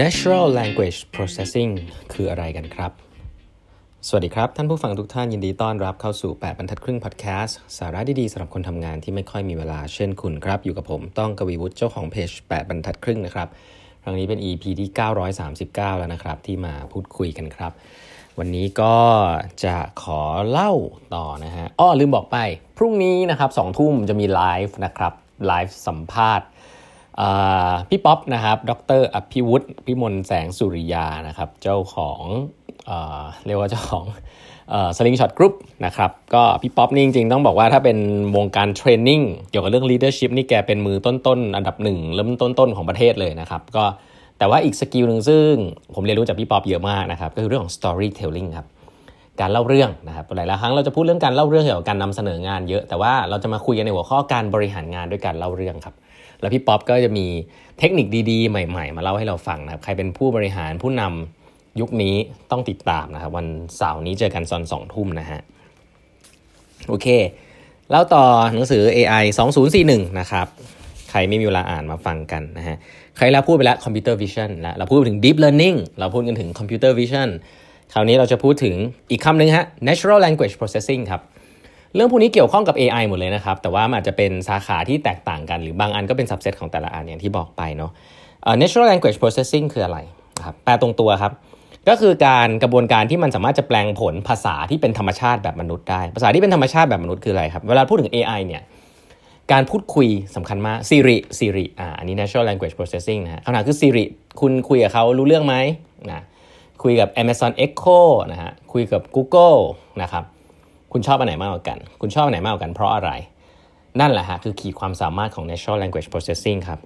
[0.00, 1.72] Natural Language Processing
[2.12, 2.90] คืออะไรกันครับ
[4.08, 13.48] สวัสดีครับ ท่านผู้ฟังทุกท่านยินดีต้อนรับเข้าสู่ 8 บรรทัดครึ่งพอดแคสต์สาระดีๆสำหรับคนทำงานที่ไม่ค่อยมีเวลาเช่นคุณครับ อยู่กับผมต้องกวีวุฒิเจ้าของเพจ 8 บรรทัดครึ่งนะครับ
[14.02, 14.88] ครั้งนี้เป็น EP ที่
[15.44, 17.72] 939 แล้วนะครับ ที่มาพูดคุยกันครับ
[18.38, 18.96] วันนี้ก็
[19.64, 20.72] จะขอเล่า
[21.14, 22.38] ต่อนะฮะอ้อลืมบอกไป
[22.78, 25.12] พรุ่งนี้นะครับสองทุ่มจะมีไลฟ์นะครับ
[25.46, 26.46] ไลฟ์สัมภาษณ์
[27.88, 32.20] พี่ป๊อปนะครับ ดร.อภิวุฒิพิมลแสงสุริยานะครับ เจ้าของ
[32.86, 32.92] เอ
[33.46, 34.04] เรียกว่าเจ้าของ
[34.96, 35.54] Slingshot Group
[35.86, 37.98] นะครับ ก็พี่ป๊อปนี่จริงๆ ต้องบอกว่าถ้าเป็น
[38.36, 43.84] วงการ training เกี่ยวกับเรื่อง leadership นี่แกเป็นมือต้นๆ อันดับหนึ่งเริ่มต้นๆ ของประเทศเลยนะครับ ก็
[44.38, 45.52] แต่ว่าอีก skill หนึ่งซึ่ง
[45.94, 48.66] ผมเรียนรู้จากพี่ป๊อปเยอะมากนะครับ ก็คือเรื่องของ storytelling ครับ
[49.40, 55.94] การเล่าเรื่องนะครับหลายๆครั้งเราจะพูดเรื่องการเล่าเรื่องเกี่ยวกับการนำเสนองานเยอะ แต่ว่าเราจะมาคุยกันในหัวข้อการบริหารงานด้วยการเล่าเรื่องครับ
[56.42, 57.26] แล้วพี่ป๊อปก็จะมี
[57.78, 62.14] เทคนิคดีๆ ใหม่ๆ มาเล่าให้เราฟังนะครับใครเป็นผู้บริหารผู้นำยุคนี้
[62.50, 65.40] ต้องติดตามนะครับ วันเสาร์นี้เจอกันตอนสองทุ่มนะฮะ
[66.88, 67.06] โอเค
[67.90, 69.24] แล้วต่อหนังสือ AI
[69.72, 70.46] 2041 นะครับ
[71.10, 72.76] ใครไม่มีเวลาอ่านมาฟังกันนะฮะ
[73.16, 77.28] ใครแล้วพูดไปแล้ว Computer Vision แล้วเราพูดถึง Deep Learning เราพูดกันถึง Computer Vision
[77.92, 78.74] คราวนี้เราจะพูดถึง
[79.10, 81.22] อีกคำหนึ่งฮะ Natural Language Processing ครับ
[81.94, 87.90] เรื่องพวกนี้เกี่ยวข้องกับ AI หมดเลยนะครับ แต่ว่ามันอาจจะเป็นสาขาที่แตกต่างกัน หรือบางอันก็เป็น subset ของแต่ละอันอย่างที่บอกไปเนาะ
[88.48, 89.98] uh, natural language processing คืออะไร
[90.44, 91.32] ครับแปลตรงตัวครับ
[91.88, 98.62] ก็คือการกระบวนการที่มันสามารถจะแปลงผลภาษาที่เป็นธรรมชาติแบบมนุษย์ได้ ภาษาที่เป็นธรรมชาติแบบมนุษย์คืออะไรครับ เวลาพูดถึง AI เนี่ย
[99.52, 104.04] การพูดคุยสำคัญมาก Siri Siri อ่า อันนี้ natural language processing นะฮะคำถามคือ Siri
[104.40, 105.54] คุณคุยกับเขารู้เรื่องไหม
[106.10, 106.22] นะ
[106.82, 108.00] คุยกับ Amazon Echo
[108.32, 109.60] นะฮะ คุยกับ Google
[110.02, 110.24] นะครับ
[110.92, 113.10] คุณชอบอันไหนมากกว่ากัน คุณชอบอันไหนมากกว่ากันเพราะอะไร
[114.00, 116.80] นั่นแหละฮะคือขีดความสามารถของ natural language processing ครับ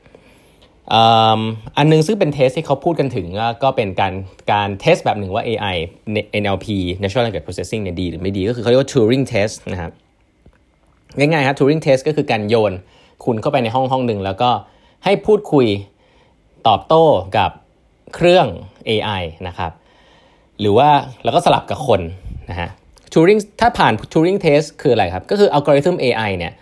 [1.77, 3.27] อันนึงซึ่งเป็นเทสที่เขาพูดกันถึง
[3.63, 4.13] ก็เป็นการ
[4.53, 5.77] การเทสแบบหนึ่งว่า AI
[6.43, 6.67] NLP
[7.03, 9.91] natural language processing เนี่ยดีหรือไม่ดีก็คือเขาเรียกว่า Turing test นะครับ
[11.19, 12.73] ง่ายๆครับ Turing test ก็คือการโยน
[13.25, 14.51] คุณเข้าไปในห้องห้องหนึ่งแล้วก็
[15.05, 15.67] ให้พูดคุย
[16.69, 17.05] ตอบโต้
[17.37, 17.51] กับ
[18.15, 18.47] เครื่อง
[18.89, 19.73] AI นะครับ
[20.61, 20.89] หรือว่า
[21.25, 22.01] แล้วก็สลับกับคน
[22.51, 22.71] นะฮะ
[23.13, 26.53] Turing ถ้าผ่าน Turing test คืออะไรครับ ก็คืออัลกอริทึม AI เนี่ย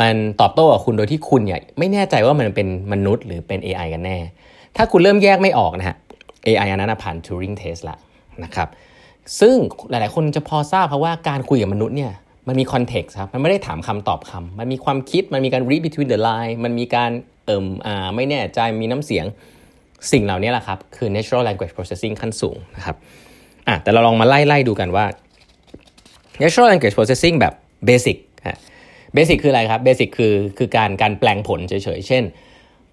[0.00, 4.18] มันตอบโต้กับคุณโดยที่คุณเนี่ยไม่แน่ใจว่ามันเป็นมนุษย์หรือเป็น AI กันแน่
[4.76, 5.96] ถ้าคุณเริ่มแยกไม่ออกนะฮะ
[6.46, 7.96] AI อันนั้นผ่าน Turing test ละ
[8.44, 8.68] นะครับ
[9.40, 9.54] ซึ่ง
[9.90, 12.12] หลายๆ คนจะพอทราบเพราะว่าการคุยกับมนุษย์เนี่ย
[12.48, 17.10] มันมีคอนเท็กซ์ครับ มันไม่ได้ถามคำตอบคำ มันมีความคิด มันมีการ read between the line มันมีการ
[17.46, 19.26] เอิ่มอ่าไม่แน่ใจมีน้ำเสียง
[20.12, 22.96] สิ่งเหล่านี้แหละครับ คือ natural language processing ขั้นสูงนะครับ
[23.68, 25.04] อะแต่เราลองมาไล่ไล่ดูกันว่า
[26.42, 27.54] natural language processing แบบ
[27.88, 28.16] basic
[28.48, 28.58] ฮะ
[29.16, 32.24] basic คืออะไรครับ basic คือคือการการแปลงผลเฉยๆ เช่น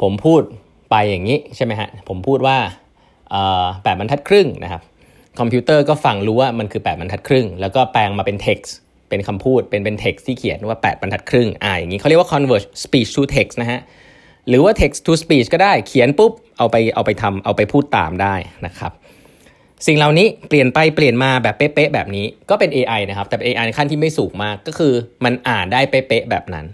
[0.01, 0.41] ผมพูด
[0.89, 2.57] ไปอย่างนี้ใช่ไหมฮะ ผมพูดว่า
[3.83, 4.81] แปดบรรทัดครึ่งนะครับ
[5.39, 8.71] คอมพิวเตอร์ก็ฟังรู้ว่ามันคือ 8 บรรทัดครึ่ง แล้วก็แปลงมาเป็น text
[9.09, 13.79] เป็นคำพูด เป็นเป็น text ที่เขียนว่า 8 บรรทัดครึ่ง อ่าอย่างนี้เขาเรียกว่า convert speech to text นะฮะ
[14.47, 18.91] หรือว่า text to speech ก็ได้ เขียนปุ๊บ เอาไปเอาไปทำเอาไปพูดตามได้นะครับ
[19.85, 24.93] สิ่งเหล่านี้เปลี่ยนไปเปลี่ยนมาแบบเป๊ะๆแบบนี้ก็เป็น AI นะครับ แต่เป็น AI ในขั้นที่ไม่สูงมากก็คือ
[25.25, 26.65] มันอ่านได้เป๊ะๆแบบนั้น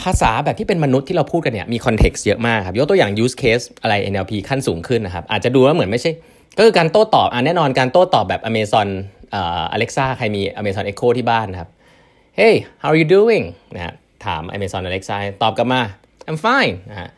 [0.00, 6.12] ภาษาแบบที่เป็นมนุษย์ที่เราพูดกันเนี่ยมีคอนเท็กซ์เยอะมากครับยกตัวอย่าง use case อะไร NLP ขั้นสูงขึ้นนะครับอาจจะดูว่าเหมือนไม่ใช่
[6.58, 8.88] ก็คือการโต้ตอบอ่าแน่นอนการโต้ตอบแบบ Amazon
[9.34, 11.70] อ่า Alexa ใครมี Amazon Echo ที่บ้านนะครับ
[12.38, 13.94] Hey how are you doing นะ
[14.26, 15.80] ถาม Amazon Alexa ตอบกลับมา
[16.28, 17.10] I'm fine นะ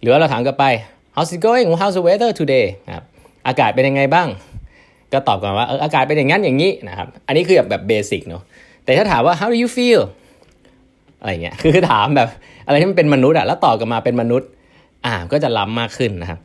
[0.00, 0.64] หรือว่าเราถามกลับไป
[1.14, 3.04] How's it going How's the weather today นะครับ
[3.46, 4.28] อากาศเป็นยังไงบ้าง
[5.12, 8.42] ก็ตอบก่อนว่าเอออากาศเป็นอย่างนั้นอย่างนี้นะครับอันนี้คือแบบแบบเบสิกเนาะ
[8.84, 10.02] แต่ถ้าถามว่า how do you feel
[11.20, 12.28] อะไรเงี้ยคือถามแบบ
[12.66, 14.48] อะไรที่มันเป็นมนุษย์อะแล้วตอบกลับมาเป็นมนุษย์
[15.06, 16.38] อ่าก็จะล้ำมากขึ้นนะครับ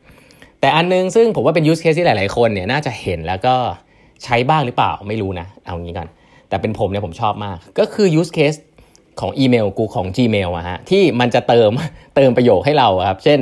[0.62, 3.56] แต่อันนึงซึ่งผมว่าเป็น use case ที่หลาย ๆ คนเนี่ยน่าจะเห็นแล้วก็
[4.24, 6.08] ใช้บ้างหรือเปล่าไม่รู้นะ เอางี้ก่อน
[6.50, 8.60] แต่เป็นผมเนี่ยผมชอบมาก ก็คือ use case
[9.20, 11.70] ของอีเมลกูของ Gmail อะฮะที่มันจะเติม
[12.16, 13.40] เติมประโยคให้เราครับ เช่น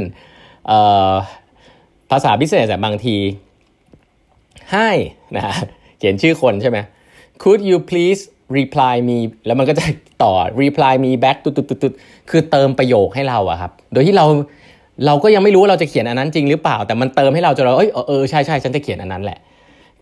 [2.12, 3.16] ภาษาพิเศษบางที
[4.76, 4.98] Hi
[5.36, 5.44] นะ
[5.98, 6.78] เขียนชื่อคนใช่ไหม
[7.42, 8.22] Could you please
[8.58, 9.84] reply me แล้วมันก็จะ
[10.24, 11.94] ต่อ reply me back ตุดตุดตุด
[12.30, 14.26] คือเติมประโยคให้เราอะครับ โดยที่เรา
[15.06, 19.40] เราก็ยังไม่รู้ว่าเราจะเขียนอันนั้นจริงหรือเปล่า แต่มันเติมให้เราจนเราเอ้ยเออใช่ใช่ฉันจะเขียนอันนั้นแหละ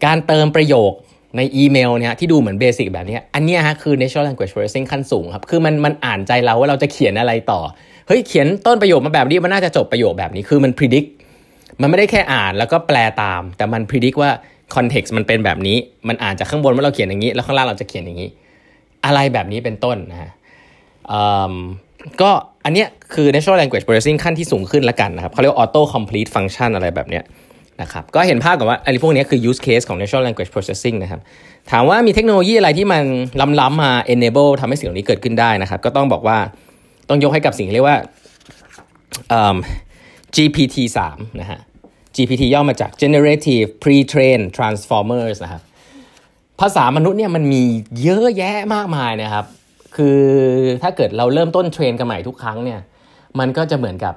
[0.06, 0.92] การเติมประโยค
[1.38, 7.62] ในอีเมลเนี่ยที่ดูเหมือน basic แบบนี้อันนี้ฮะคือ natural language processing ขั้นสูงครับ คือมันมันอ่านใจเราว่าเราจะเขียนอะไรต่อ
[8.08, 11.10] เฮ้ยเขียนต้นประโยคมาแบบนี้มันน่าจะจบประโยคแบบนี้ คือมัน predict
[11.82, 14.32] มันไม่ได้แค่อ่านแล้วก็แปลตาม แต่มัน predict ว่า
[14.76, 15.78] context มันเป็นแบบนี้
[16.08, 18.30] มันอ่านจากข้างบนว่าเราเขียนอย่างนี้ แล้วข้างล่างเราจะเขียนอย่างนี้
[19.06, 20.32] อะไรแบบนี้เป็นต้นนะฮะ
[22.22, 22.32] ก็
[22.66, 27.24] อันเนี้ยคือ natural language processing ขั้นที่สูงขึ้นแล้วกันนะครับเขาเรียกว่า auto complete function อะไรแบบเนี้ย
[27.82, 31.22] นะครับก็เห็นภาพกับว่าอันนี้พวกนี้คือ use case ของ natural language processing นะครับ
[31.72, 33.04] ถามว่ามีเทคโนโลยีอะไรที่มัน
[33.60, 36.38] ล้ำๆมา enable ทำให้สิ่งเหล่านี้เกิดขึ้นได้นะครับ ก็ต้องบอกว่า
[37.10, 37.98] ต้องยกให้กับสิ่งเรียกว่า
[40.36, 40.76] GPT
[41.10, 41.60] 3นะฮะ
[42.18, 45.62] GPT ย่อมาจาก generative pre-trained transformers นะครับ
[46.62, 47.64] ภาษามนุษย์เนี่ยมันมี
[48.04, 49.46] เยอะแยะมากมายนะครับ
[49.96, 50.22] คือ
[50.84, 52.80] ถ้าเกิดเราเริ่มต้นเทรนกันใหม่ทุกครั้งเนี่ย
[53.40, 54.16] มันก็จะเหมือนกับ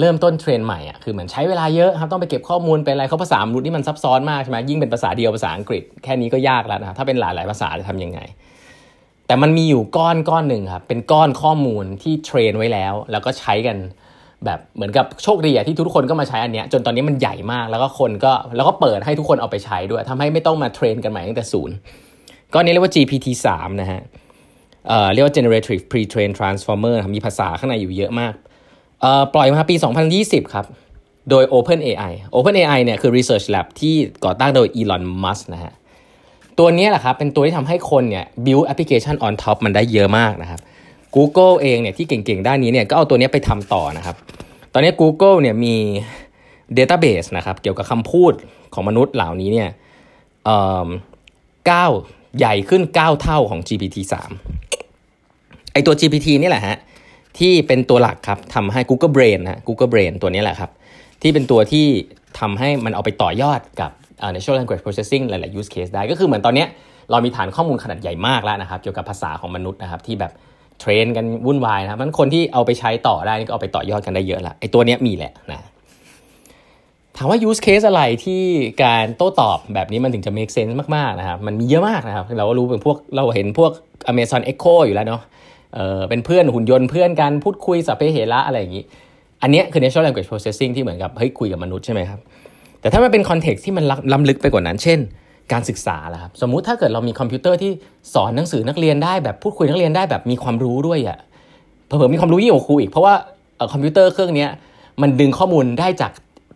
[0.00, 8.20] เริ่มต้น train ใหม่อะ คือเหมือนใช้เวลาเยอะครับ ต้องไปเก็บข้อมูลเป็นอะไร เขาภาษามนุษย์นี่มันซับซ้อนมากใช่ไหมยิ่งเป็นภาษาเดียวภาษาอังกฤษ แค่นี้ก็ยากแล้วนะถ้าเป็นหลายหลายภาษาจะทำยังไง
[9.26, 13.76] แต่มันมีอยู่ก้อนก้อนหนึ่งครับ เป็นก้อนข้อมูลที่ train ไว้แล้ว แล้วก็ใช้กัน
[14.46, 21.74] แบบเหมือนกับโชคดีอะที่ทุกคนก็มาใช้อันเนี้ยจนตอนนี้มันใหญ่มากแล้วก็คนก็แล้วก็เปิดให้ทุกคนเอาไปใช้ด้วยทำให้ไม่ต้องมา train กันใหม่ตั้งแต่ศูนย์
[22.54, 24.00] ก้อนนี้เรียกว่า GPT 3นะฮะ
[24.88, 28.34] เอ่อเรียกว่า generative pre-trained transformer มีภาษาข้างในอยู่เยอะมาก
[29.00, 29.76] เอ่อปล่อยมาปี
[30.14, 30.66] 2020 ครับ
[31.30, 33.94] โดย OpenAI OpenAI เนี่ยคือ research lab ที่
[34.24, 35.72] ก่อตั้งโดย Elon Musk นะฮะ
[36.58, 40.60] ตัวนี้แหละครับเป็นตัวที่ทำให้คนเนี่ย build application on top มันได้เยอะมากนะครับ
[41.16, 44.16] Google เองเนี่ยที่เก่งๆ ด้านนี้เนี่ยก็เอาตัวนี้ไปทำต่อนะครับ
[44.72, 45.74] ตอนนี้ Google เนี่ยมี
[46.76, 48.32] Database นะครับเกี่ยวกับคำพูด
[48.74, 49.68] ของมนุษย์เหล่านี้เนี่ย
[51.66, 51.86] เก้า
[52.38, 53.96] ใหญ่ขึ้น 9 เท่าของ GPT
[54.84, 56.76] 3ไอตัว GPT นี่แหละฮะ
[57.38, 60.70] ที่เป็นตัวหลักครับทำให้ Google Brain นะ Google Brain ตัวนี้แหละครับ
[61.22, 61.86] ที่เป็นตัวที่
[62.40, 63.90] ทำให้มันเอาไปต่อยอดกับ
[64.34, 66.66] natural language processing หลาย ๆ use case ได้ ก็คือเหมือนตอนนี้
[67.10, 70.32] เรามีฐานข้อมูลขนาดใหญ่มากแล้วนะครับ เกี่ยวกับภาษาของมนุษย์นะครับที่แบบ
[70.80, 75.66] เทรนกันวุ่นวายนะครับมันคนที่เอาไปใช้ต่อได้ก็เอาไปต่อยอดกันได้เยอะละไอ้ตัวเนี้ยมีแหละนะ
[77.16, 78.42] ถามว่า use case อะไรที่
[78.84, 83.72] การโต้ตอบแบบนี้มันถึงจะ make sense มากๆนะครับมันมีเยอะมากนะครับ เราก็รู้เป็นพวกเราเห็นพวก
[84.10, 85.22] Amazon Echo อยู่แล้วเนาะ
[85.74, 88.84] เออเป็นเพื่อนหุ่นยนต์เพื่อนกันพูดคุยสัพเพเหระอะไรอย่างนี้
[89.42, 92.20] อันนี้คือ natural language processing ที่เหมือนกับเฮ้ยคุยกับมนุษย์ใช่ไหมครับ
[92.80, 94.98] แต่ถ้ามันเป็น context ที่มันล้ำลึกไปกว่านั้น เช่น
[95.52, 97.70] การศึกษาละครับสมมุติถ้าเกิดเรามีคอมพิวเตอร์ที่
[98.14, 101.18] สอนหนังสือนักเรียนได้แบบพูดคุยนักเรียนได้แบบมีความรู้ด้วยอะ่ะ
[101.86, 103.14] เผื่อมีความรู้ยิ่งกว่าครูอีกเพราะว่า
[103.72, 104.46] คอมพิวเตอร์เครื่องนี้
[105.02, 106.12] มันดึงข้อมูลได้จาก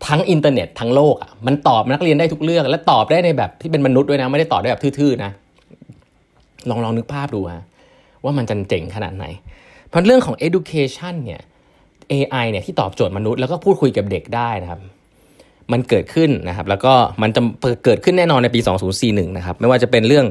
[0.07, 5.31] ทั้งอินเทอร์เน็ตทั้งโลกอะมันตอบนักเรียนได้ทุกเรื่อง และตอบได้ในแบบที่เป็นมนุษย์ด้วยนะไม่ได้ตอบได้แบบทื่อๆนะ
[6.69, 7.63] ลองลองนึกภาพดูฮะ
[8.23, 9.25] ว่ามันจะเจ๋งขนาดไหน
[9.89, 11.41] เพราะเรื่องของ education เนี่ย
[12.11, 14.81] AI เนี่ยที่ตอบโจทย์มนุษย์แล้วก็พูดคุยกับเด็กได้นะครับ
[15.71, 17.41] มันเกิดขึ้นนะครับแล้วก็มันจะ
[17.85, 18.59] เกิดขึ้นแน่นอนในปี
[18.97, 20.25] 2041 นะครับไม่ว่าจะเป็นเรื่อง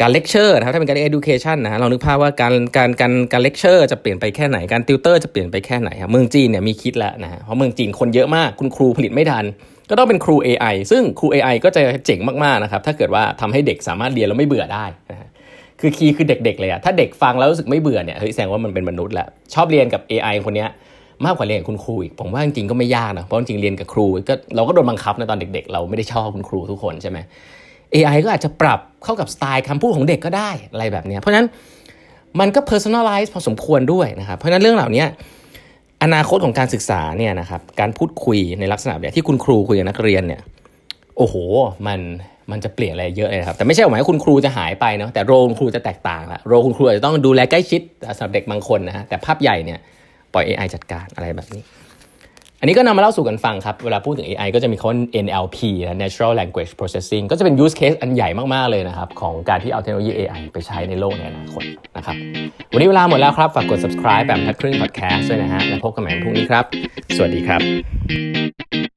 [0.00, 9.44] การเลคเชอร์นะครับถ้าเป็นการ education นะฮะเรานึกภาพว่าการการการการเลคเชอร์จะเปลี่ยนไปแค่ไหนการติวเตอร์จะเปลี่ยนไปแค่ไหนครับเมืองจีนเนี่ยมีคิดแล้วนะฮะเพราะเมืองจีนคนเยอะมากคุณครูผลิตไม่ทัน
[9.90, 15.28] ก็ต้องเป็นครู AI ซึ่งครู AI ก็จะเจ๋งมากๆนะครับถ้าเกิดว่าทำให้เด็กสามารถเรียนแล้วไม่เบื่อได้นะฮะ
[15.80, 20.70] คือคีย์คือเด็กๆเลยอะถ้าเด็กฟังแล้วรู้สึกไม่เบื่อเนี่ยเฮ้ยแสดงว่ามันเป็นมนุษย์แหละชอบเรียนกับ AI คนเนี้ย
[21.26, 27.18] มากกว่าเรียนกับคุณครูอีกผมว่าจริงๆก็ไม่ยากนะเพราะจริงเรียนกับครูก็เราก็โดนบังคับนะตอนเด็กๆ เราไม่ได้ชอบคุณครูทุกคนใช่ไหม
[27.94, 31.46] AI ก็อาจจะปรับเข้ากับสไตล์คำพูดของเด็กก็ได้อะไรแบบนี้เพราะฉะนั้น
[32.40, 35.04] มันก็ personalize พอสมควรด้วยนะครับเพราะฉะนั้นเรื่องเหล่านี้
[36.02, 40.40] อนาคตของการศึกษาเนี่ยนะครับการพูดคุยในลักษณะแบบที่คุณครูคุยกับนักเรียนเนี่ย
[41.16, 41.34] โอ้โห
[41.86, 42.00] มัน
[42.50, 47.80] มันจะเปลี่ยนอะไรเยอะเลยครับแต่ไม่ใช่หมายว่าคุณครูจะหายไปเนาะแต่โรคุณครูจะแตกต่างละโรคุณครูอาจจะต้องดูแลใกล้ชิด
[48.16, 49.78] สำหรับเด็กบางคนนะฮะแต่ภาพใหญ่เนี่ย
[50.34, 51.64] ปล่อย AI จัดการอะไรแบบนี้
[52.60, 55.58] อันนี้ก็นำมาเล่าสู่กันฟังครับ เวลาพูดถึง AI ก็จะมีคำว่า NLP
[56.02, 61.62] Natural Language Processing ก็จะเป็น use case อันใหญ่มาก ๆ เลยนะครับ ของการที่เอาเทคโนโลยี AI ไปใช้ในโลกในอนาคต
[61.96, 62.16] นะครับ
[62.72, 66.64] วันนี้เวลาหมดแล้วครับ ฝากกด subscribe แบบทัดครึ่ง podcast ด้วยนะฮะ แล้วพบกันใหม่พรุ่งนี้ครับ
[67.16, 68.87] สวัสดีครับ